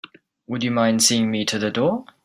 [0.47, 2.05] Would you mind seeing me to the door?